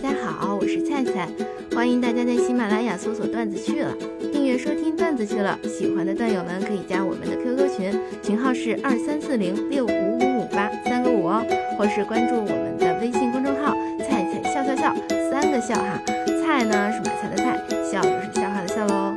[0.00, 1.28] 大家好，我是菜菜，
[1.74, 3.92] 欢迎大家在喜马拉雅搜索“段子去了”，
[4.32, 5.58] 订阅收听“段子去了”。
[5.66, 11.44] 喜欢的段友们可以加我们的 QQ 群，群号是二三四零六五五五八三个五哦，
[11.76, 13.74] 或是关注我们的微信公众号
[14.08, 14.94] “菜菜笑笑笑”，
[15.32, 16.00] 三个笑哈，
[16.44, 17.58] 菜呢是买菜的菜，
[17.90, 19.16] 笑就是笑话的笑喽。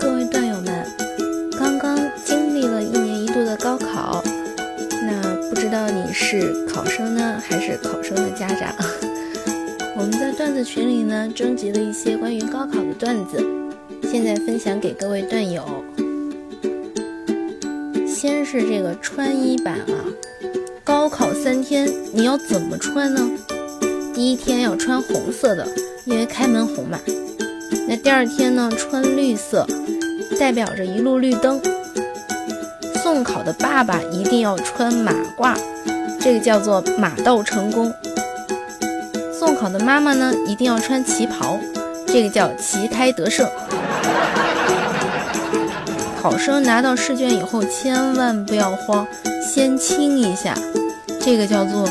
[0.00, 0.86] 各位段友们，
[1.58, 4.22] 刚刚经历了一年一度的高考，
[5.02, 8.74] 那不知道你是考生呢，还是考生的家长？
[9.98, 13.44] 我们在段子群里呢，征集了一些关于高考的段子，
[14.04, 15.64] 现在分享给各位段友。
[18.06, 20.06] 先是这个穿衣版啊，
[20.84, 23.28] 高考三天你要怎么穿呢？
[24.14, 25.66] 第一天要穿红色的，
[26.04, 27.00] 因为开门红嘛。
[27.88, 29.66] 那第二天呢，穿绿色，
[30.38, 31.60] 代表着一路绿灯。
[33.02, 35.58] 送考的爸爸一定要穿马褂，
[36.20, 37.92] 这个叫做马到成功。
[39.60, 41.58] 好的妈妈呢，一定要穿旗袍，
[42.06, 43.46] 这个叫旗开得胜。
[46.20, 49.06] 考生拿到试卷以后，千万不要慌，
[49.42, 50.54] 先亲一下，
[51.20, 51.88] 这个叫做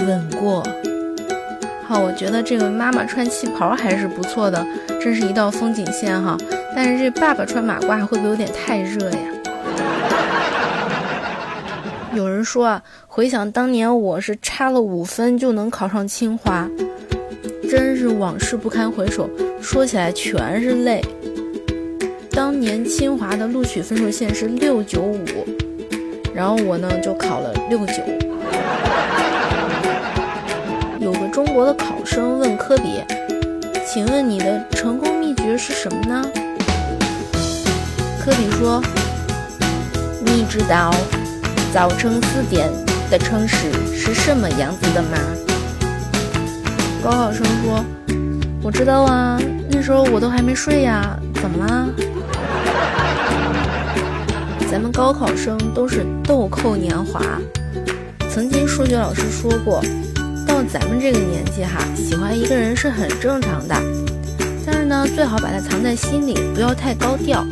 [0.00, 0.62] 稳过。
[1.86, 4.66] 好，我觉得这个妈妈穿旗袍还是不错的，
[5.00, 6.36] 真是一道风景线哈。
[6.74, 9.18] 但是这爸爸穿马褂会不会有点太热呀？
[12.12, 16.68] 有人说啊，回想当年我是差了五分就能考上清华，
[17.68, 19.28] 真是往事不堪回首，
[19.60, 21.02] 说起来全是泪。
[22.30, 25.18] 当年清华的录取分数线是六九五，
[26.34, 27.94] 然后我呢就考了六九。
[31.00, 33.02] 有个中国的考生问科比
[33.86, 36.24] ：“请问你的成功秘诀是什么呢？”
[38.20, 38.82] 科比说
[40.24, 40.94] ：“你知道。”
[41.74, 42.70] 早晨四点
[43.10, 45.18] 的城市是什么样子的吗？
[47.06, 47.84] 高考生说
[48.64, 49.38] ：“我知道啊，
[49.70, 51.86] 那时候我都还没睡呀，怎么啦？”
[54.68, 57.20] 咱们高考生都是豆蔻年华，
[58.28, 59.80] 曾经数学老师说过，
[60.48, 63.76] 到咱们这个年纪哈，喜欢一个人是很正常的，
[64.66, 67.46] 但是呢，最好把它藏在心里，不要太高调。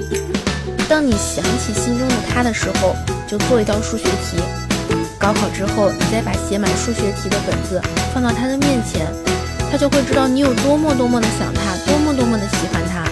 [0.88, 2.96] 当你想起心中的他的时候。
[3.26, 4.36] 就做一道数学题，
[5.18, 7.80] 高考之后，你再把写满数学题的本子
[8.12, 9.06] 放到他的面前，
[9.74, 13.02] 他就会知道你有多么多么的想他，多么多么的喜欢他。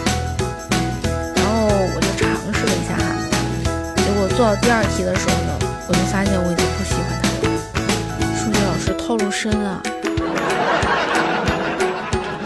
[1.34, 3.02] 然后我就尝试了一下哈，
[3.96, 5.58] 结果做到第二题的时候呢，
[5.88, 7.50] 我就发现我已经不喜欢他了。
[8.36, 9.82] 数学老师套路深啊。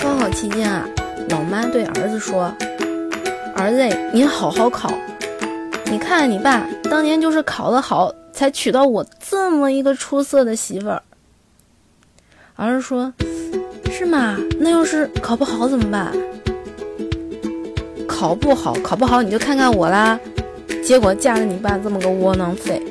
[0.03, 0.87] 高考期间啊，
[1.29, 2.51] 老妈对儿子说
[3.55, 4.95] ：“儿子，您好好考。”
[5.93, 11.03] 你看，你爸当年就是考得好，才娶到我这么一个出色的媳妇儿。
[12.55, 13.13] 儿子说
[13.99, 14.37] ：“是吗？
[14.61, 16.13] 那要是考不好怎么办？
[18.07, 20.21] 考不好，考不好你就看看我啦。
[20.85, 22.83] 结果嫁了你爸这么个窝囊废。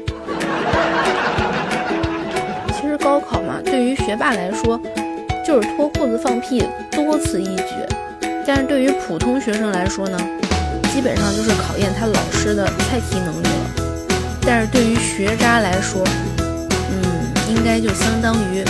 [2.74, 4.82] 其实高考嘛，对于学霸来说，
[5.46, 7.86] 就是脱裤子放屁，多此一举；
[8.44, 10.18] 但是对于普通学生来说呢？”
[10.92, 13.70] 基本上就是考验他老师的猜题能力了，
[14.42, 16.02] 但是对于学渣来说，
[16.90, 18.64] 嗯，应该就相当于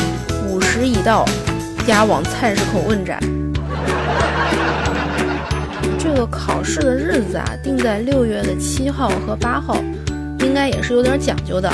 [0.49, 1.23] 五十已到，
[1.87, 3.19] 押往菜市口问斩。
[5.99, 9.77] 这个考试的日子啊，定在六月的七号和八号，
[10.39, 11.71] 应该也是有点讲究的。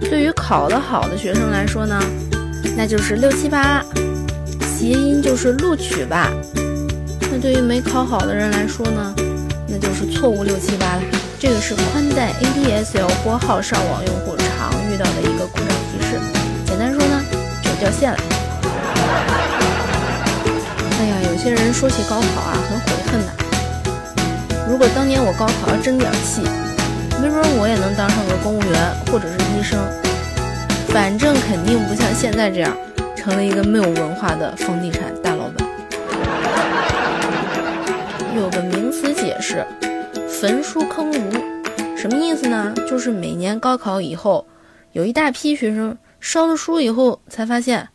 [0.00, 2.00] 对于考得好的学生来说呢，
[2.76, 3.84] 那就是六七八，
[4.60, 6.30] 谐音就是录取吧。
[7.32, 9.14] 那对于没考好的人来说呢？
[9.66, 11.02] 那就是错误六七八了，
[11.38, 16.20] 这个是宽带 ADSL 拨号上网用户常遇到的一个故障提示。
[16.64, 17.20] 简单说呢，
[17.62, 18.33] 就掉线了。
[21.34, 23.32] 有些人说起高考啊，很悔恨呐。
[24.70, 26.40] 如果当年我高考要争点气，
[27.20, 29.76] 没准我也能当上个公务员或者是医生。
[30.90, 32.72] 反正肯定不像现在这样，
[33.16, 35.68] 成了一个没有文化的房地产大老板。
[38.36, 39.66] 有个名词解释，
[40.28, 41.32] 焚书坑儒，
[41.96, 42.72] 什么意思呢？
[42.88, 44.46] 就是每年高考以后，
[44.92, 47.88] 有一大批学生烧了书以后，才发现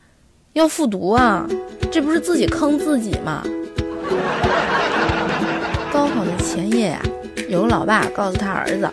[0.54, 1.46] 要复读啊，
[1.92, 3.44] 这不是自己坑自己吗？
[5.94, 7.00] 高考的前夜呀，
[7.48, 8.90] 有个老爸告诉他儿子：“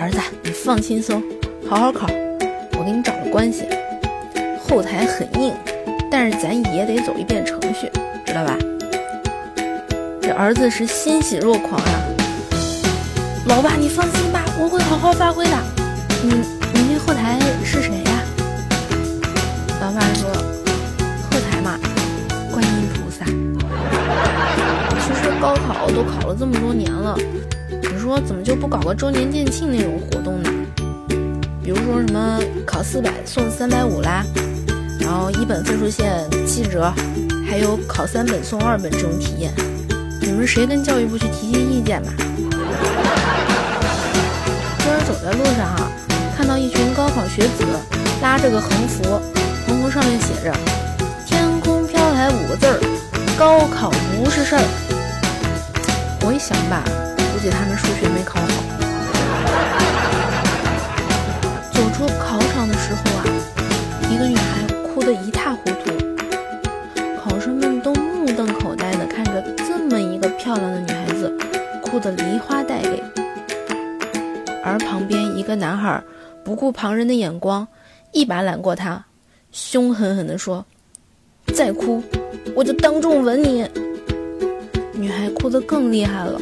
[0.00, 1.22] 儿子，你放轻松，
[1.68, 2.06] 好好考，
[2.78, 3.64] 我给你找了关系，
[4.58, 5.52] 后台很硬，
[6.10, 7.90] 但是咱也得走一遍程序，
[8.24, 8.56] 知道吧？”
[10.22, 12.00] 这儿子是欣喜若狂啊！
[13.46, 15.56] 老爸，你放心吧，我会好好发挥的。
[16.22, 16.30] 你
[16.72, 18.22] 你那后台是谁呀？
[19.80, 20.30] 老爸说，
[25.40, 27.16] 高考都考了这么多年了，
[27.82, 30.50] 你说怎么就不搞个周年店庆那种活动呢？
[31.62, 34.24] 比如说什么考四百送三百五啦，
[34.98, 36.92] 然后一本分数线七折，
[37.48, 39.52] 还有考三本送二本这种体验，
[40.22, 42.12] 你们谁跟教育部去提提意见吧？
[44.78, 45.90] 今儿走在路上哈，
[46.36, 47.64] 看到一群高考学子
[48.22, 49.20] 拉着个横幅，
[49.66, 50.52] 横幅上面写着
[51.26, 52.80] “天空飘来五个字儿，
[53.38, 54.62] 高考不是事儿”。
[56.26, 56.82] 我一想吧，
[57.32, 58.46] 估计他们数学没考好。
[61.70, 63.22] 走出考场的时候啊，
[64.10, 65.92] 一个女孩哭得一塌糊涂，
[67.22, 71.32] 考生们都目瞪口呆地看着这么一个漂亮的女孩子，
[71.80, 73.00] 哭得梨花带泪。
[74.64, 76.02] 而旁边一个男孩
[76.42, 77.64] 不顾旁人的眼光，
[78.10, 79.00] 一把揽过她，
[79.52, 80.66] 凶狠狠地说
[81.54, 82.02] ：“再哭，
[82.56, 83.64] 我就当众吻你。”
[85.46, 86.40] 哭得更厉害了，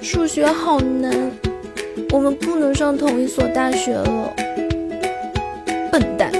[0.00, 1.12] 数学好难，
[2.12, 4.32] 我们不能上同一所大学了。
[5.90, 6.30] 笨蛋，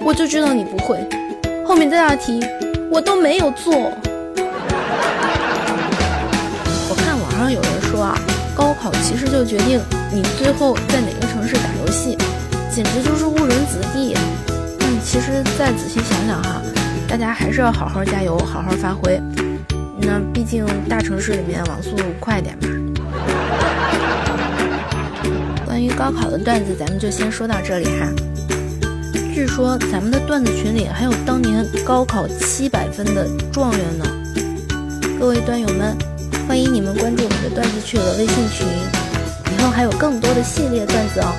[0.00, 1.06] 我就知道你不会，
[1.66, 2.40] 后面这道题
[2.90, 3.74] 我都没有做。
[6.88, 8.18] 我看网上有人说啊，
[8.54, 9.78] 高考其实就决定
[10.10, 12.16] 你最后在哪个城市打游戏，
[12.74, 14.16] 简直就是误人子弟。
[14.80, 16.62] 但其实再仔细想想哈。
[17.06, 19.20] 大家还是要好好加油，好好发挥。
[20.06, 22.68] 那毕竟大城市里面网速快点嘛。
[25.64, 28.06] 关于高考的段子，咱们就先说到这里哈。
[29.34, 34.06] 据说咱们的段子群里还有当年高考七百分的状元呢。
[35.18, 35.96] 各位段友们，
[36.46, 38.64] 欢迎你们关注我们的段子去了微信群，
[39.58, 41.34] 以后还有更多的系列段子哦。